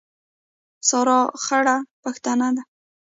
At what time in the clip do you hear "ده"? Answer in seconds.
2.55-2.63